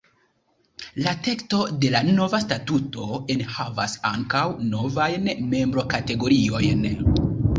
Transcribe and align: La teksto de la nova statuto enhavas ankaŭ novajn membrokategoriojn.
La 1.07 1.11
teksto 1.27 1.57
de 1.83 1.91
la 1.95 1.99
nova 2.07 2.39
statuto 2.45 3.05
enhavas 3.35 3.95
ankaŭ 4.11 4.43
novajn 4.71 5.31
membrokategoriojn. 5.53 6.83